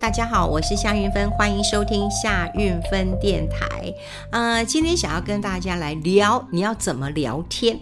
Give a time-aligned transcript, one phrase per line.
[0.00, 3.92] 大家好，我是夏韵芬，欢迎收听夏韵芬电台。
[4.32, 7.78] 呃，今天想要跟大家来聊，你要怎么聊天？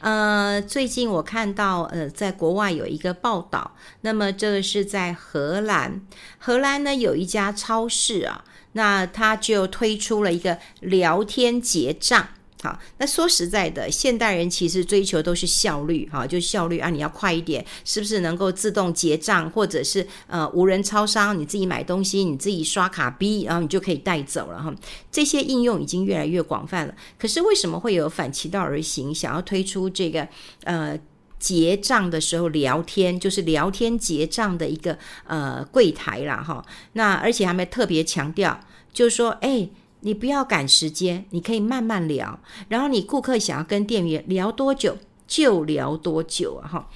[0.00, 6.02] 呃，最近我看到，呃，在国外有一个报道，那么这个是在荷兰，
[6.36, 12.28] 荷兰呢有一家超市啊，那它就推出了一个聊天结账。
[12.62, 24.74] 好，那说实在的，现代人其实追求都是效率，哈，就效率啊，你要快一点，是不是能够自动结账，或者是呃无人超商，你自己买东西，你自己刷卡哔，然后你就可以带走了哈。
[25.12, 26.94] 这些应用已经越来越广泛了。
[27.18, 30.26] 可是为什么会有反其道而行，想要推出这个
[30.64, 30.98] 呃
[31.38, 34.96] 结账的时候聊天，就是聊天结账的一个
[35.26, 36.64] 呃柜台啦哈？
[36.94, 38.58] 那而且还没特别强调，
[38.94, 39.68] 就是说，哎。
[40.06, 42.38] 你不要赶时间，你可以慢慢聊。
[42.68, 44.96] 然后你顾客想要跟店员聊多久
[45.26, 46.68] 就聊多久啊！
[46.68, 46.88] 哈，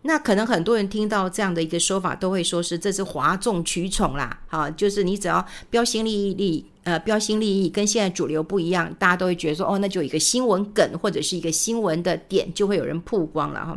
[0.00, 4.40] 那可能很多人听到这样的一个说法，都会说是这是哗众取宠啦。
[4.48, 13.76] 哈，就是你只要标新立异，呃，标新立异，跟现在主流不一样，大家都会觉得说，哦，那就一个新闻梗或者是一个新闻的点，就会有人曝光了哈。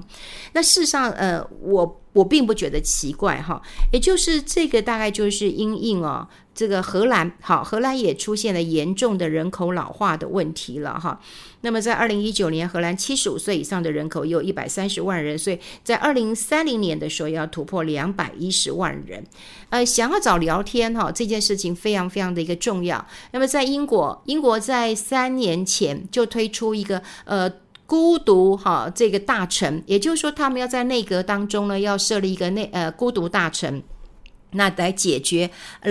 [0.53, 6.27] 那事实上，呃，我我并不觉得奇怪哈，也就是这个大概就是因应哦。
[6.55, 11.21] 这个荷兰好，荷兰也出现了严重的人口老化的问题了哈。
[11.61, 19.23] 那么在二零一九年，荷兰七十五岁以上的人口有一百三十万人，所以在二零三零年的时候要突破两百一十万人。
[19.69, 23.05] 呃，想要找聊天哈，这件事情非常非常的一个重要。
[23.31, 27.47] 那么在英国，英国在三年前就推出一个呃
[27.87, 33.81] 孤独哈这个大臣，也就是说他们要在内阁当中呢要设立一个内呃孤独大臣。
[34.51, 35.49] 那来解决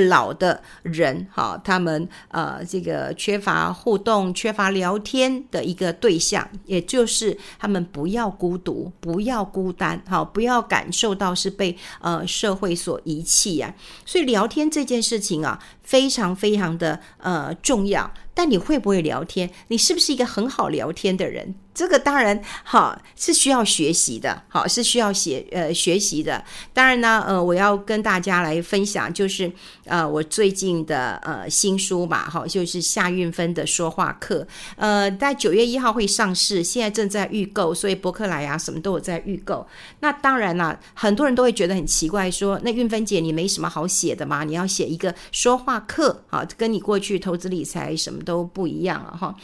[0.08, 13.72] 老的人哈，他们呃这个缺乏互动、缺乏聊天的一个对象，也就是他们不要孤独、不要孤单，哈，不要感受到是被呃社会所遗弃呀。
[14.06, 18.10] 所以聊天这件事情啊，非常非常的呃重要。
[18.36, 19.50] 但你会不会聊天？
[19.68, 21.54] 你是不是一个很好聊天的人？
[21.72, 26.42] 这个当然好是需要学习的，好是需要写呃学习的。
[26.72, 29.50] 当然呢，呃，我要跟大家来分享，就是
[29.84, 34.46] 呃我最近的呃新书吧，哈，就是夏运芬的说话课，
[34.76, 39.66] 呃，在九月一号会上市，现在正在预购，所以博客来啊什么都有在预购。
[40.00, 44.44] 那当然啦，很多人都会觉得很奇怪，说那运芬姐你没什么好写的吗？
[44.44, 49.34] 你要写一个说话课，好，跟你过去投资理财什么都不一样了哈，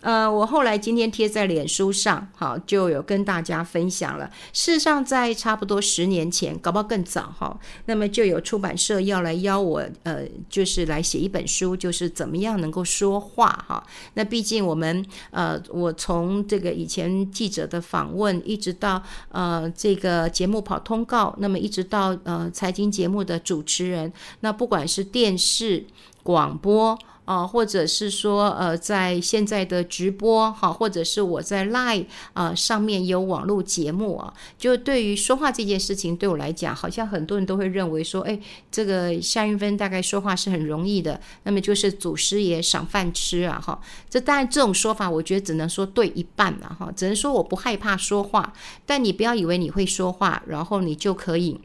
[0.00, 4.30] 呃，我后来今天贴在脸书上，好，就有跟大家分享了。
[4.54, 13.84] 事实上，在差不多十年前，搞不好更早哈，那么就有出版社要来邀我，呃，就是来写一本书，就是怎么样能够说话哈。
[14.14, 25.84] 那毕竟我们，呃，我从这个以前记者的访问，一直到呃这个节目跑通告，那么一直到呃财经节目的主持人，那不管是电视、
[26.22, 26.98] 广播。
[27.30, 38.36] 啊，或者是说，呃，在现在的直播，哈，或者是我在 Line 啊上面有网络节目啊，就对于说话这件事情，对我来讲，好像很多人都会认为说，哎，
[38.68, 48.52] 这个夏云芬大概说话是很容易的，那么就是祖师爷赏饭吃啊，哈，这当然这种说法，我觉得只能说对一半了，哈，只能说我不害怕说话，
[48.84, 51.60] 但你不要以为你会说话，然后你就可以。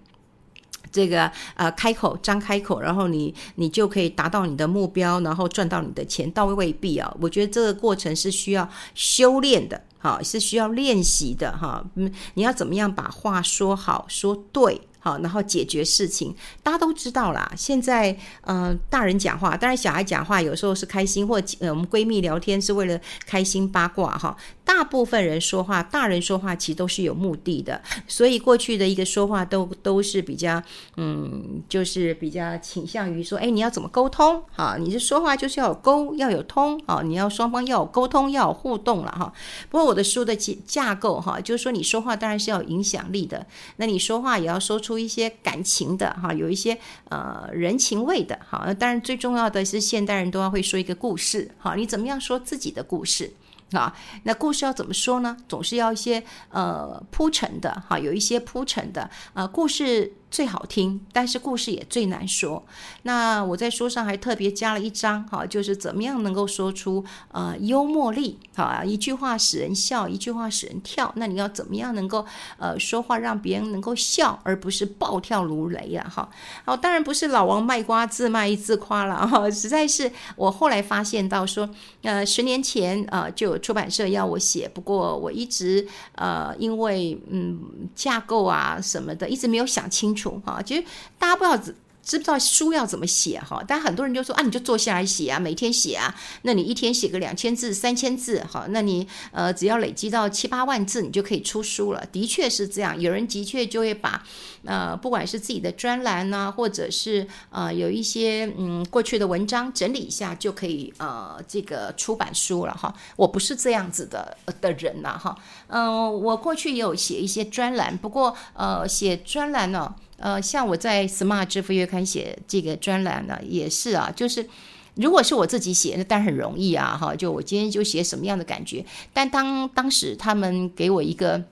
[0.96, 7.14] 这个呃，开口张开口，然后你你就可以达到你的目标，然后赚到你的钱，倒未必啊。
[7.20, 11.84] 我觉得这个过程是需要修炼的，哈，是需要练习的，哈。
[11.96, 14.80] 嗯，你要怎么样把话说好，说对。
[15.06, 17.52] 好，然后解决事情，大家都知道啦。
[17.56, 24.36] 现在，呃，大人讲话，当然小孩讲话有时候是开心，或呃，我们闺蜜聊天是为了开心八卦哈。
[24.76, 30.62] 大部分人说话，大人说话其实都是有目的的，所以过去的一个说话都都是比较，
[30.98, 34.44] 嗯，就是比较倾向于说，哎，你要怎么沟通？
[34.54, 39.32] 哈，你这说话就是要有沟，要有通，啊，你要双方要有沟通，要有互动了哈。
[39.70, 43.48] 不过我的书的架构哈，就是说你说话当然是要有影响力的，
[43.78, 45.00] 那你说话也要说出。
[45.00, 46.76] 一些感情的哈，有一些
[47.10, 53.32] 呃人情味的哈，当然最重要的是现代人都要会说一个故事哈，你怎么样说自己的故事
[53.72, 53.96] 啊？
[54.24, 55.36] 那故事要怎么说呢？
[55.48, 60.14] 总是要一些呃铺陈的哈，有一些铺陈的啊故事。
[60.36, 62.62] 最好听，但是故事也最难说。
[63.04, 67.02] 那我在书上还特别加了一章，哈，就是怎么样能够说出
[67.32, 71.10] 呃幽默力，啊，一句话使人笑，一句话使人跳。
[71.16, 72.26] 那你要怎么样能够
[72.58, 76.06] 呃说话让别人能够笑，而不是暴跳如雷啊？
[76.14, 76.30] 哈，
[76.66, 81.70] 好，当然不是老王卖瓜自卖自夸了哈，实在是我后来发现到说，
[82.02, 90.25] 呃，十年前呃就有出版社要我写，不过我一直呃因为嗯架构啊什么的，一直没有想清楚。
[90.46, 90.84] 哈，其实
[91.18, 91.58] 大家不知道
[92.06, 93.64] 知不知道书要怎么写哈？
[93.68, 96.14] 但很多人就说啊，你就坐下来写啊，每天写啊，
[96.44, 102.06] 那你一天写个两千字、三千字，哈，那你呃只要累积到七八万字，你就可以出书了。
[102.12, 104.24] 的确是这样，有人的确就会把
[104.66, 112.94] 呃不管是自己的专栏呐，或者是呃有一些嗯过去的文章整理一下，就可以呃这个出版书了哈。
[113.16, 115.36] 我不是这样子的的人呐哈，
[115.70, 119.96] 嗯，我过去也有写一些专栏，不过呃写专栏呢。
[120.18, 124.48] 呃，像我在《Smart 支付月刊》写这个专栏呢，也是啊，就是
[124.96, 128.86] 如果是我自己写，那当然很容易啊，哈，就我今天就写什么样的感觉。
[129.14, 131.44] 但当当时他们给我一个。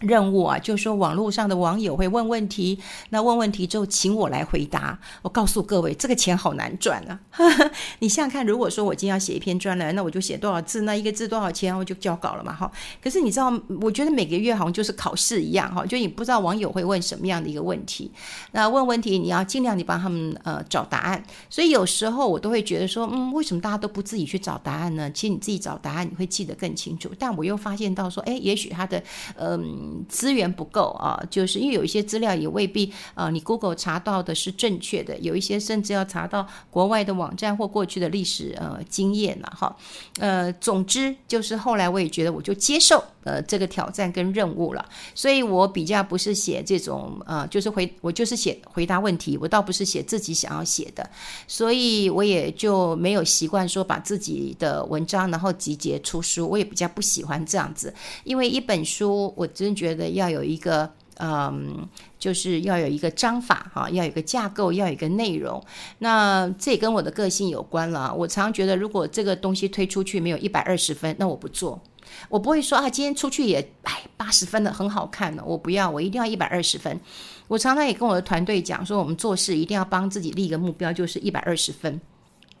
[0.00, 2.78] 任务啊，就是说网络上的网友会问问题，
[3.10, 4.98] 那问问题之后，请我来回答。
[5.22, 7.18] 我告诉各位，这个钱好难赚啊！
[8.00, 12.70] 你想想看，如果说我今天要写一篇专栏，那我就写多少字，那一个字多少钱，我就交稿了嘛，哈。
[13.02, 13.50] 可是你知道，
[13.80, 18.12] 我觉得每个月好像就是考试一样，哈，就你不知道网友会问什么样的一个问题。
[18.52, 21.24] 那问问题，你要尽量你帮他们呃找答案。
[21.48, 25.10] 所以有时候我都会觉得说，嗯，为什么大家都不自己去找答案呢？
[25.12, 27.10] 其实你自己找答案，你会记得更清楚。
[27.18, 29.02] 但我又发现到说，哎，也许他的
[29.38, 29.85] 嗯。
[30.08, 39.76] 资源不够啊，就是因为有一些资料也未必啊，你 Google 查到的是正确的，有一些甚至要查到国外的网站或过去的历史呃经验了哈。
[40.18, 44.82] 呃，总之就是后来我也觉得我就接受呃这个挑战跟任务了，
[45.14, 51.06] 所以我比较不是写这种呃，就是回我就是写回答问题，我倒不是写自己想要写的，
[51.46, 57.92] 所以我也就没有习惯说把自己的文章然后集结出书，我也比较不喜欢这样子，
[58.24, 60.06] 因为一本书我真觉得。
[60.06, 60.88] 要有一个，
[61.18, 61.86] 嗯，
[62.16, 65.62] 就是要有一个章法哈，要有一个架构，要有一个内容。
[65.98, 68.14] 那这也跟我的个性有关了。
[68.14, 71.82] 我常觉得，如果这个东西推出去没有一百二十分，那我不做。
[72.28, 77.00] 我不会说啊，今天出去也哎八十分的很好看的，我不要，我一定要一百二十分。
[77.48, 82.00] 我常常也跟我的团队讲说，我们做事一定要帮自己立一个目标，就是一百二十分。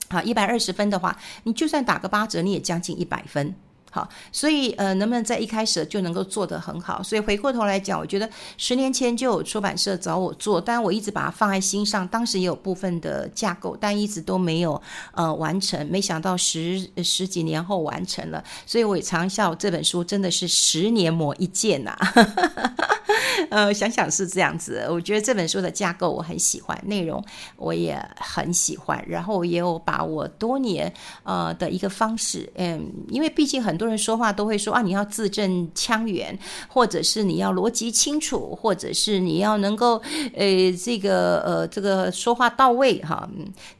[0.08, 3.54] 好，一百二十分的话，你就算打个八折，你也将近一百分。
[3.96, 7.02] 好，所以呃，能不能在一开始就能够做得很好？
[7.02, 8.28] 所以回过头来讲，我觉得
[8.58, 12.06] 十年前就有出版社找我做，但我一直把它放在心上。
[12.08, 14.78] 当时也有部分的架构，但一直都没有
[15.12, 15.88] 呃完成。
[15.90, 22.12] 没想到十十几年后完成了，所以我也常笑这本书真的是十年磨一剑呐、啊。
[23.48, 27.24] 呃，想想是这样子，我觉得这本书的架构我很喜欢，内容
[27.56, 30.92] 我也很喜欢，然后也有把我多年
[31.22, 33.85] 呃的一个方式，嗯，因为毕竟很多。
[33.86, 36.38] 人说话都会说啊，你要字正腔圆，
[36.68, 40.00] 或者是你要逻辑清楚，或者是你要能够
[40.34, 43.28] 呃这个呃这个说话到位哈。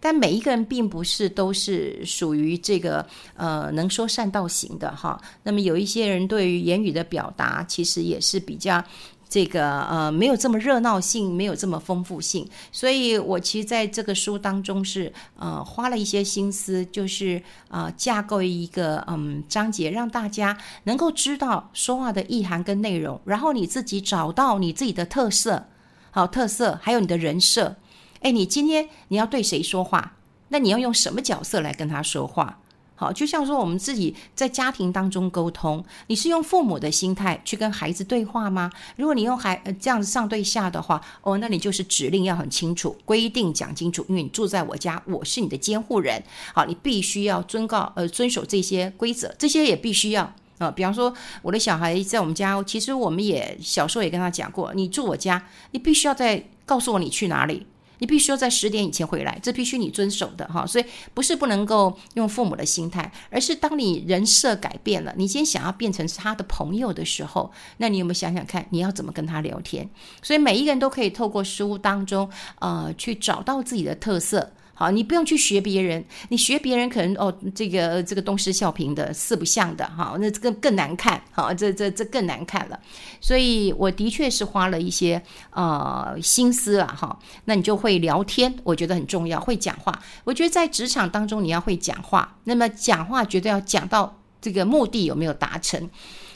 [0.01, 3.05] 但每一个人并不是都是属于这个
[3.37, 5.21] 呃能说善道型的哈。
[5.43, 8.83] 那么有一些人对于言语的表达，其实也是比较。
[9.29, 25.67] 这个呃没有这么热闹性，没有这么丰富性，所以我其实在这个书当中是呃花了一些心思，就是呃架构一个嗯章节，让大家能够知道说话的意涵跟内容，然后你自己找到你自己的特色，
[26.13, 27.77] 好特色，还有你的人设。
[28.21, 30.15] 哎，你今天你要对谁说话？
[30.49, 32.61] 那你要用什么角色来跟他说话？
[32.99, 38.73] 好，就像说我们自己在家庭当中沟通，你是用父母的心态去跟孩子对话吗？
[38.97, 46.23] 如果你用孩这样子上对下的话，哦，那你就是指令要很清楚，规定讲清楚，因为你住在我家，我是你的监护人。
[46.55, 50.73] 好，你必须要遵告呃遵守这些规则，这些也必须要啊、呃。
[50.73, 51.13] 比方说
[51.43, 57.67] 我的小孩在我们家，其实我们也小时候也跟他讲过，你住我家，你必须要再告诉我你去哪里。
[57.99, 60.67] 你必须要在十点以前回来，这必须你遵守的哈。
[60.67, 60.85] 所以
[61.15, 69.89] 不是不能够用父母的心态，而是当你人设改变了，你先想要变成他的朋友的时候，那你有没有想想看，你要怎么跟他聊天？
[70.23, 72.29] 所以每一个人都可以透过书当中，
[72.61, 74.53] 呃，去找到自己的特色。
[74.79, 82.79] 好，你不用去学别人，你学别人可能哦，这个这个东施效颦的，四不像的，哈，那这个更难看，好，这这这更难看了。
[83.19, 87.19] 所以我的确是花了一些呃心思啊，哈。
[87.47, 89.99] 那你就会聊天，我觉得很重要，会讲话。
[90.25, 95.89] 我觉得在职场当中你要会讲话，那么讲话绝对要讲到这个目的有没有达成。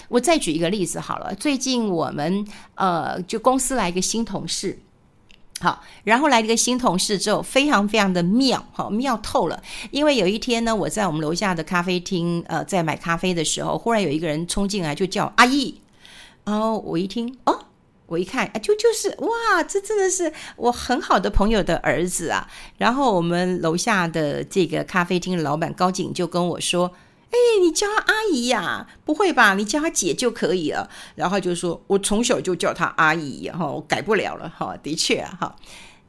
[0.09, 2.45] 我再举一个例子好了，最近我们
[2.75, 4.79] 呃就公司来一个新同事。
[5.63, 9.63] 好，然后来了一个新同事之后，非常非常的妙，好妙透了。
[9.91, 15.79] 因为有一天呢，我在我们楼下的咖啡厅，呃，在买咖啡的时候，忽然有一个人冲进来，就叫阿姨。
[16.45, 17.67] 然后我一听，哦，
[18.07, 22.49] 我一看，啊，就就是哇，这真的是我很好的朋友的儿子啊。
[22.79, 26.91] 然后我们楼下的这个咖啡厅的老板高景就跟我说。
[27.31, 28.87] 哎，你叫她阿姨呀？
[29.05, 29.55] 不会吧？
[29.55, 30.91] 你叫她姐就可以了。
[31.15, 35.57] 然后就说，我从小就叫她阿姨，哈，我改不了了，哈，的确啊，哈。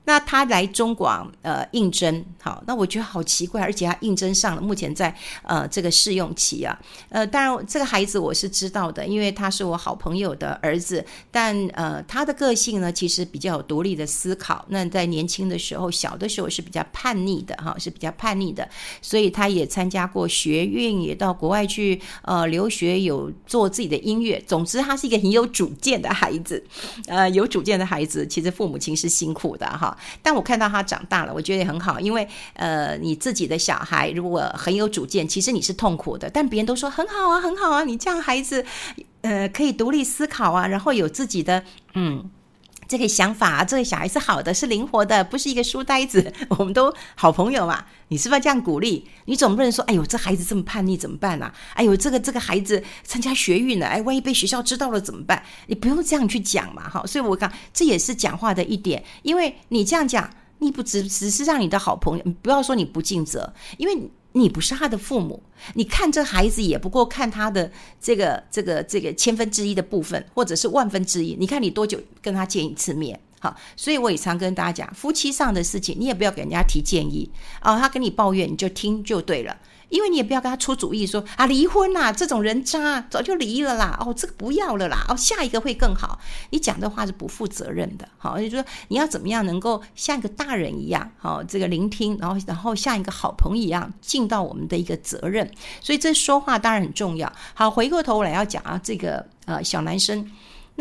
[0.04, 6.78] 那他来中广呃应征，好，那我觉得好奇怪，而且他应征上了，目前在呃这个试用期啊，
[7.10, 18.68] 呃，当然这个孩子我是知道的，因为他是我好朋友的儿子，但呃他的个性呢，其实比较有独立的思考，那在年轻的时候，小的时候是比较叛逆的哈，是比较叛逆的，
[19.04, 26.62] 所以他也参加过学运，也到国外去呃留学，有做自己的音乐，总之他是一个很有主见的孩子，
[27.06, 29.91] 呃，有主见的孩子，其实父母亲是辛苦的哈。
[30.22, 38.66] 但我看到他长大了，我觉得也很好，因为呃，你自己的小孩如果很有主见，其实你是痛苦的，但别人都说很好啊，很好啊，你这样孩子，
[39.22, 42.30] 呃，可以独立思考啊，然后有自己的嗯。
[42.92, 46.34] 这个想法，这个小孩是好的，是灵活的，不是一个书呆子。
[46.60, 49.06] 我们都好朋友嘛，你是不是这样鼓励？
[49.24, 51.54] 你总不能说，哎呦，这孩子这么叛逆怎么办啊？
[51.74, 55.42] 哎呦，这个这个孩子参加学运了，哎，万一被学校知道了怎么办？
[55.68, 57.02] 你不用这样去讲嘛，哈。
[57.08, 60.30] 所以我讲，这也是讲话的一点，因为你这样讲，
[60.60, 64.12] 你不只只是让你的好朋友，不要说你不尽责，因为。
[64.34, 65.42] 你不是他的父母，
[65.74, 71.36] 你看这孩子也不过看他的这个这个这个千分之一的部分，或者是万分之一。
[71.40, 73.20] 你看你多久跟他见一次面？
[73.40, 79.58] 好，所以我也常跟大家讲，夫妻上的事情，你也不要给人家提建议啊，他跟你抱怨，你就听就对了。
[79.92, 86.18] 因为你也不要跟他出主意说，啊离婚啦，这种人渣早就离了啦，哦这个不要了啦，哦下一个会更好。
[86.50, 95.48] 你讲的话是不负责任的，好，就是说你要怎么样能够像一个大人一样，好，这个聆听，然后然后像一个好朋友一样尽到我们的一个责任。
[95.82, 97.32] 所以这说话当然很重要。
[97.54, 100.26] 好，回过头来要讲啊，这个呃小男生，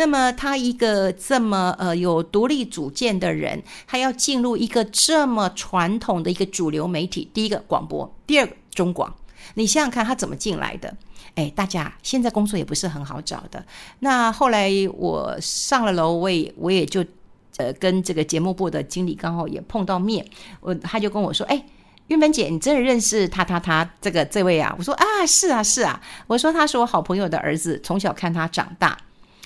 [0.00, 8.56] 那么他一个这么呃有独立主见的人，他要进入一个这么传统的一个主流媒体，第一个广播，第二个。
[8.72, 9.12] 中广，
[9.54, 10.96] 你想想看他怎么进来的？
[11.34, 13.62] 哎，大家现在工作也不是很好找的。
[13.98, 17.04] 那后来我上了楼，我也我也就
[17.56, 20.24] 呃跟这个节目部的经理刚好也碰到面，
[20.60, 21.64] 我他就跟我说：“哎，
[22.06, 28.96] 玉芬姐，你真的认识他他他这个这位啊？”我说：“啊，是啊是啊。”我说：“他是我好朋友的儿子，从小看他长大。”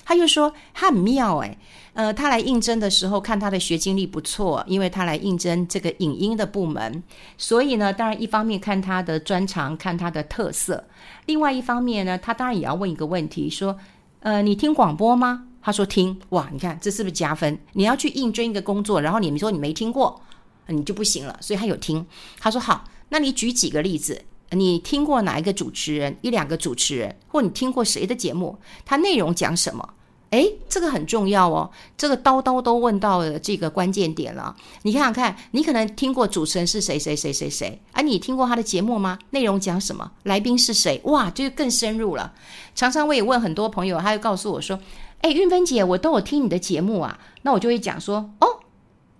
[0.05, 1.57] 他又说他很妙哎，
[1.93, 7.03] 呃，他来应征的时候看他的学经历不错，因为他来应征这个影音的部门，
[7.37, 10.85] 所以呢，当然一方面看他的专长，看他的特色，
[11.25, 13.75] 另外一方面呢，他当然也要问一个问题，说，
[14.19, 15.47] 呃，你听广播吗？
[15.61, 17.57] 他说听，哇，你看这是不是加分？
[17.73, 20.21] 你要去应征一个工作，然后你们说你没听过，
[20.67, 22.05] 你就不行了，所以他有听。
[22.39, 24.21] 他说好，那你举几个例子，
[24.51, 28.59] 你听过哪一个主持人，一两个主持人，或你听过谁的节目？
[28.85, 29.94] 他内容讲什么？
[30.35, 34.53] 哎，这个很重要哦，这个刀刀都问到了这个关键点了。
[34.81, 39.17] 你看看看，你可能听过主持人是谁谁谁谁谁，啊，你听过他的节目吗？
[39.29, 40.11] 内容讲什么？
[40.23, 40.99] 来宾是谁？
[41.05, 42.33] 哇，就更深入了。
[42.75, 44.77] 常常我也问很多朋友，他就告诉我说
[45.21, 48.59] ：“哎，运芬姐，我都有听你的节目啊。”那我就会讲说：“哦，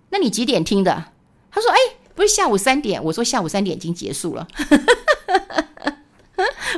[0.09, 1.05] 那你几点听的？”
[1.49, 1.77] 他说：“哎，
[2.13, 4.45] 不是下午三点。”我说：“下午三点已经结束了。”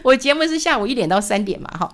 [0.07, 1.91] 我节目是下午一点到三点嘛，哈，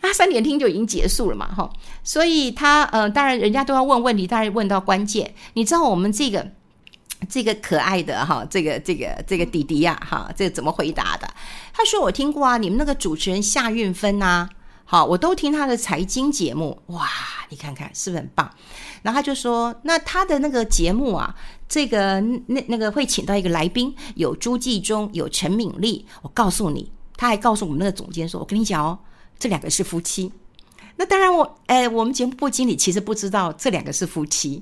[0.00, 1.70] 他三点听就已经结束了嘛，哈，
[2.02, 5.34] 所以他，呃，当然人家都要问问题，当然问到关键。
[5.52, 6.50] 你知道我们这个
[7.28, 11.28] 这个可爱的哈，这个这个这个弟弟呀，哈，这个怎么回答的？
[11.74, 14.48] 他说我听过啊，你们那个主持人夏运芬呐，
[14.86, 17.06] 好，我都听他的财经节目，哇，
[17.50, 18.50] 你看看是不是很棒？
[19.02, 21.34] 然后他就说，那他的那个节目啊，
[21.68, 26.90] 这个那那个会请到一个来宾，有朱继忠，有陈敏丽，我告诉你。
[27.22, 28.98] 他还告诉我们那个总监说：“我跟你讲哦，
[29.38, 30.32] 这两个是夫妻。
[30.96, 34.60] 那当然我，我哎，我们节目部经理其实不知道这两个是夫妻，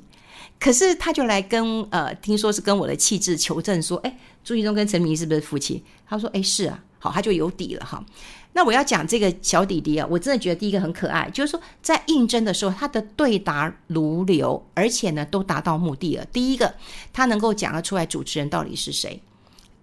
[0.59, 4.15] 可是他就来跟呃，听说是跟我的气质求证说，哎，
[4.45, 5.83] 朱继忠跟陈明是不是夫妻？
[6.07, 8.05] 他说，哎，是啊，好，他就有底了哈。
[8.53, 16.27] 那我要讲这个小弟弟啊，我真的觉得第一个很可爱，就是说在应征的时候，他的对答如流，而且呢都达到目的了。
[16.27, 16.75] 第一个，
[17.11, 19.19] 他能够讲得出来主持人到底是谁；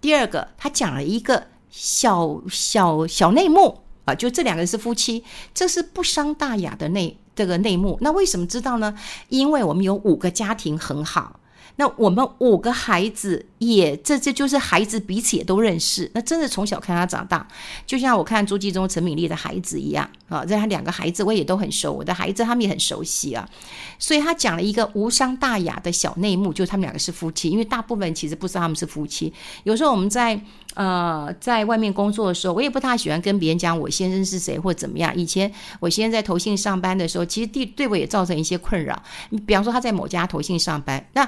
[0.00, 1.44] 第二个，他讲了一个。”
[1.80, 5.22] 小小小内幕啊，就这两个人是夫妻，
[5.54, 7.96] 这是不伤大雅的内这个内幕。
[8.00, 8.98] 那为什么知道呢？
[9.28, 11.37] 因为我们有五个家庭很好。
[11.78, 16.10] 那我们五个孩子也，这这就是孩子彼此也都认识。
[16.12, 17.46] 那真的从小看他长大，
[17.86, 20.44] 就像我看朱继忠、陈敏丽的孩子一样啊。
[20.44, 23.48] 这他两个孩子我也都很熟，我的孩子他们也很熟悉啊。
[23.96, 27.48] 所以他讲了一个无伤大雅的小内幕，就是他们两个是夫妻。
[27.48, 29.32] 因为大部分其实不知道他们是夫妻。
[29.62, 30.40] 有时候我们在
[30.74, 35.16] 呃在外面工作的时候，我也不太喜欢跟别人讲我先生是谁或怎么样。
[35.16, 39.00] 以前我先生在投信上班的时候，其实对对我也造成一些困扰。
[39.46, 41.24] 比方说他在某家投信上班，那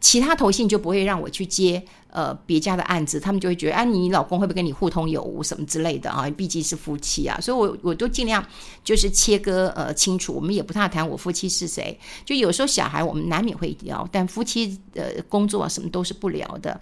[0.00, 6.28] 其他投信就不会让我去接呃别家的案子，他们就会觉得，哎、啊，你老公会不会跟你互通有无什么之类的啊？
[6.30, 8.44] 毕竟是夫妻啊，所以我我都尽量
[8.84, 11.98] 就是切割呃清楚，我们也不太谈我夫妻是谁。
[12.24, 16.78] 就有时候小孩我们难免会聊，但夫妻的工作啊什么都是不聊的。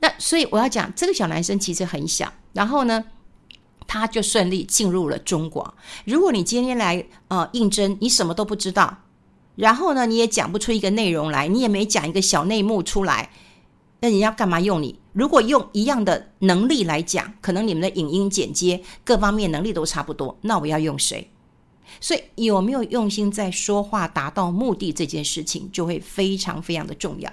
[0.00, 3.04] 那所以我要讲，这个小男生其实很小，然后呢，
[3.86, 5.72] 他就顺利进入了中广。
[6.04, 8.98] 如果你今天来呃应征，你什么都不知道。
[9.56, 13.30] 然后呢，你也讲不出一个内容来，你也没讲一个小内幕出来，
[14.00, 15.00] 那人家干嘛用你？
[15.12, 21.30] 如果用一样的能力来讲，可能你们的影音剪接各方面能力都差不多，那我要用谁？
[22.00, 27.30] 所以有没有用心在说话，达到目的这件事情，就会非常非常的重要。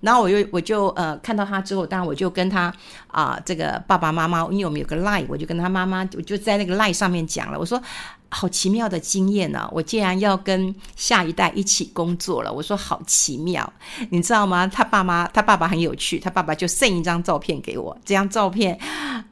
[0.00, 2.72] 然后我又我就呃看到他之后，当然我就跟他
[3.08, 7.80] 啊、这个爸爸妈妈，因为我们有个 line，我就跟他妈妈，我就在那个 line 上面讲了，我说
[8.28, 13.70] 好奇妙的经验呢、啊，我竟然要跟下一代一起工作了，我说好奇妙，
[14.10, 14.66] 你知道吗？
[14.66, 18.78] 他爸妈他爸爸很有趣，他爸爸就剩一张照片给我，这张照片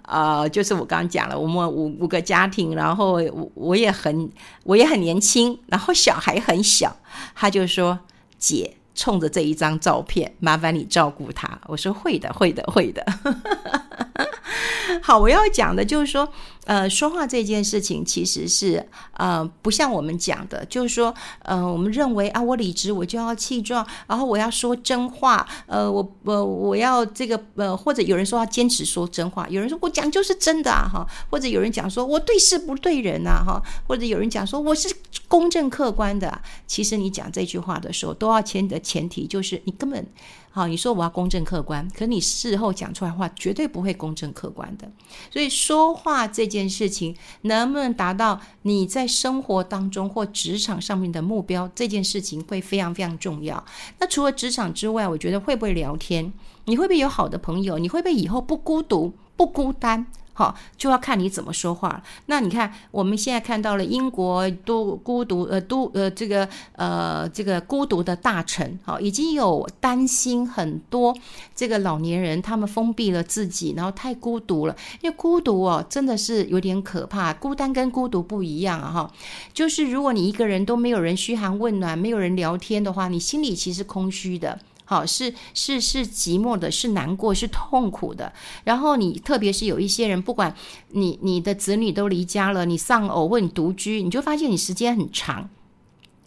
[0.03, 4.29] 呃就是我刚刚讲了，我们五五个家庭，然后我我也很
[4.65, 6.97] 我也很年轻，然后小孩很小，
[7.35, 7.99] 他就说
[8.39, 8.75] 姐。
[8.99, 11.49] 冲着这一张照片，麻烦你照顾他。
[11.67, 13.07] 我说会的，会的，会的。
[15.01, 16.29] 好，我要讲的就是说，
[16.69, 34.95] 呃，说话这件事情其实是呃，不像我们讲的，就是说，呃，我们认为啊，我理直我就要气壮，然后我要说真话，呃，我我我要这个呃，或者有人说要坚持说真话，有人说我讲就是真的啊，哈，或者有人讲说我对事不对人呐，哈，或者有人讲说我是
[35.27, 36.39] 公正客观的。
[36.67, 40.07] 其实你讲这句话的时候，都要签的前提就是你根本。
[40.51, 44.91] 好，你说我要公正客观，可你事后讲出来话绝对不会公正客观的。
[45.31, 53.65] 所以说话这件件事情能不能达到你在生活当中或职场上面的目标，这件事情会非常非常重要。
[53.99, 56.33] 那除了职场之外，我觉得会不会聊天，
[56.65, 60.07] 你会不会有好的朋友，你会不会以后不孤独、不孤单？
[60.39, 62.01] 好，就要看你怎么说话。
[62.27, 71.13] 那你看，我们现在看到了英国都孤独，呃，都呃这个呃这个孤独的大臣，好，已经有担心很多
[71.57, 74.77] 这个老年人，他们封闭了自己，然后太孤独了。
[75.01, 77.35] 因为孤独哦，真的是有点可怕。
[77.35, 79.13] 孤单跟孤独不一样啊，哈，
[79.53, 84.57] 就是如果你一个人都没有人嘘寒问暖，没有人聊天的话，你心里其实空虚的。
[84.91, 88.33] 好，是是是寂寞的，是难过，是痛苦的。
[88.65, 90.55] 然后你特别是有一些人，不管
[90.93, 95.51] 你你的子女都离家了，你丧偶或你独居，你就发现你时间很长。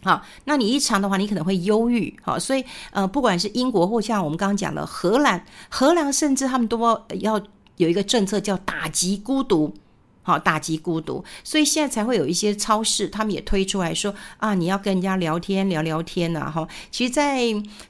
[0.04, 2.16] 好，那你一长的话，你可能会忧郁。
[2.22, 6.78] 好，所以呃，不管是英国或像我们刚刚讲的荷兰，荷兰甚至他们都
[7.18, 7.42] 要
[7.78, 9.74] 有一个政策叫打击孤独。
[10.22, 16.66] 好，打击孤独，所以现在才会有一些超市，他们也推出来说啊，你要跟人家聊天聊聊天呐，哈。
[16.90, 17.42] 其实，在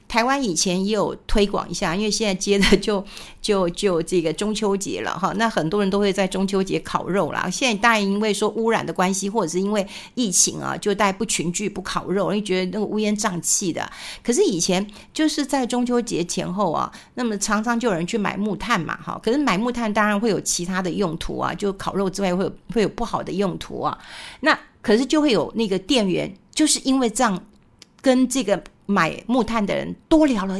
[0.07, 3.03] 台湾以前也有推广一下，因为现在接着就
[3.41, 5.31] 就就这个中秋节了，哈。
[5.37, 7.47] 那很多人都会在中秋节烤肉啦。
[7.49, 13.87] 现在大家因为说污染的关系，或者是因为疫情啊，就大家不群聚不烤肉，因为觉得那个乌烟瘴气的。
[14.23, 19.19] 可是以前就是在中秋节前后啊，那么常常就有人去买木炭嘛，哈。
[19.23, 23.97] 可是买木炭当然会有其他的用途啊，就烤肉之外会有会有不好的用途啊，
[24.39, 27.45] 那可是就会有那个店员，就是因为这样
[28.01, 30.59] 跟这个买木炭的人多聊了，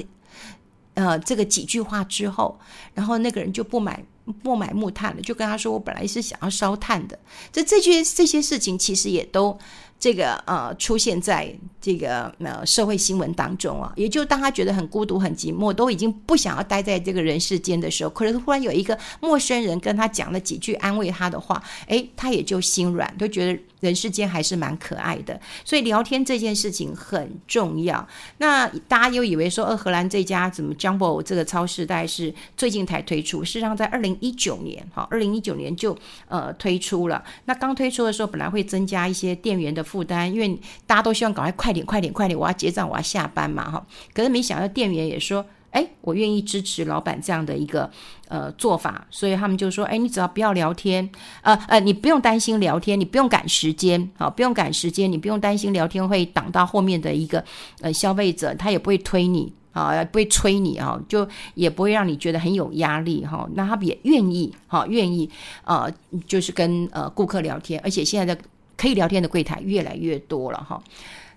[0.94, 2.60] 呃，这个几句话之后，
[2.94, 4.04] 然后那个人就不买
[4.44, 7.18] 不买木炭了，就跟他说：“我本来是想要烧炭的。”
[7.52, 9.58] 这这些这些事情其实也都。
[10.04, 25.40] 这个呃，出现在这个呃社会新闻当中啊，也就当他觉得很孤独、很寂寞，都已经不想要待在这个人世间的时候，可是忽然有一个陌生人跟他讲了几句安慰他的话，诶，他也就心软，都觉得人世间还是蛮可爱的。
[25.64, 28.06] 所以聊天这件事情很重要。
[28.40, 37.24] 那大家又以为说，呃，荷兰这家怎么 Jumbo 这个超市，大概是最近才推出，事实上在二零一九年，哈，二零一九年就呃推出了。
[37.46, 39.82] 那刚推出的时候，本来会增加一些店员的。
[39.94, 43.86] 负担，因为大家都希望赶快快点、快点、快点，我要结账，我要下班嘛，哈。
[44.12, 47.88] 可是没想到店员也说，哎，我愿意支持老板这样的一个
[48.28, 51.08] 呃做法，所以他们就说，哎，你只要不要聊天，
[51.44, 57.46] 呃呃，你不用担心聊天，你不用赶时间，好，不用赶时间，你不用担心聊天会挡到后面的一个
[57.82, 63.48] 呃消费者，他也不会推你啊，不会催你啊，就也不会让你觉得很有压力哈。
[63.54, 65.30] 那他们也愿意哈，愿意
[65.66, 65.88] 呃，
[66.28, 68.42] 就是跟呃顾客聊天，而且现在的。
[68.84, 70.84] 可以聊天的柜台越来越多了哈，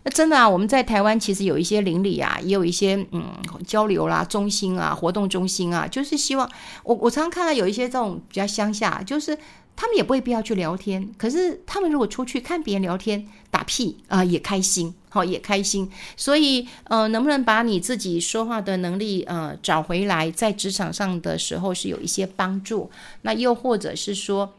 [0.03, 3.23] 那真的啊，我们在台湾其实有一些邻里啊，也有一些嗯
[3.65, 6.51] 交流啦、中心啊、活动中心啊，就是希望
[6.83, 9.39] 我我常常看到有一些这种比较乡下，就是
[9.77, 11.09] 他们也不会必要去聊天。
[11.17, 15.89] 可是他们如果出去看别人聊天打屁啊、也开心，好、也开心。
[16.17, 22.91] 所以呃，能不能把你自己说话的能力呃找回来，在职场上的时候是有一些帮助。
[23.23, 24.53] 那又或者是说。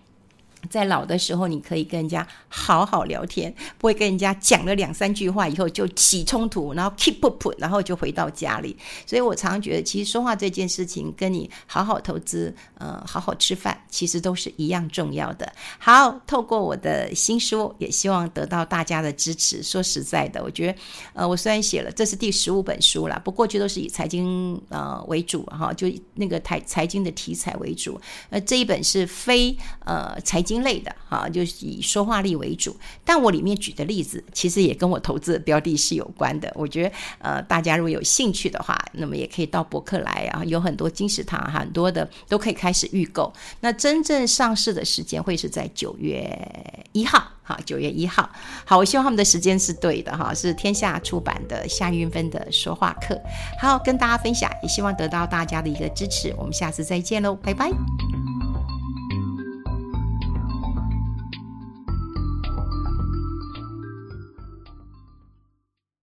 [0.69, 8.77] 在老的时候，你可以跟人家好好聊天，不会跟人家讲了两三句话以后就起冲突，然后 keep up，然后就回到家里。
[9.05, 15.51] 所以我常常觉得，其实说话这件事情，跟你好好投资，呃，好好吃饭，其实都是一样重要的。
[15.79, 19.63] 好，透过我的新书，也希望得到大家的支持。
[19.63, 20.79] 说实在的，我觉得，
[21.13, 28.01] 呃，我虽然写了，这是第十五本书了，不过过去都是以财经呃为主哈，就那个财财经的题材为主。
[28.31, 36.49] 呃，这一本是非呃财经类的哈，就是以说话力为主，但我里面举的例子其实也跟我投资的标的是有关的。
[36.55, 43.31] 我觉得呃，大家如果有兴趣的话，那么也可以到博客来啊，有很多金石堂很多的都可以开始预购。
[43.59, 46.25] 那真正上市的时间会是在九月
[46.93, 48.29] 一号，好，九月一号。
[48.65, 53.19] 好，我希望他们的时间是对的哈，是天下出版的夏云芬的说话课。
[53.59, 56.33] 好，跟大家分享，也希望得到大家的一个支持。
[56.37, 57.71] 我们下次再见喽，拜拜。